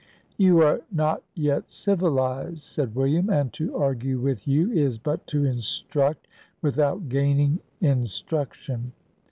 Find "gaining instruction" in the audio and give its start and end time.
7.07-8.93